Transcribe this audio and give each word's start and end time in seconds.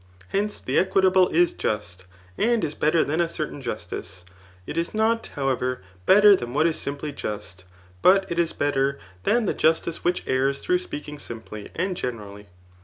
Hence, 0.29 0.59
the 0.59 0.79
equitable 0.79 1.27
is 1.27 1.53
just, 1.53 2.05
and 2.35 2.63
is 2.63 2.73
better 2.73 3.03
than 3.03 3.21
a 3.21 3.29
certain 3.29 3.61
.justice. 3.61 4.25
It 4.65 4.75
is 4.75 4.95
not, 4.95 5.27
however, 5.35 5.83
better 6.07 6.35
than 6.35 6.55
what 6.55 6.65
is 6.65 6.79
simply 6.81 7.11
just, 7.11 7.65
but 8.01 8.25
it 8.31 8.39
is 8.39 8.51
better 8.51 8.97
than 9.25 9.45
the 9.45 9.53
justice 9.53 10.03
which 10.03 10.23
errs 10.25 10.63
through 10.63 10.79
speaking 10.79 11.19
simply 11.19 11.69
[and 11.75 11.95
generally. 11.95 12.47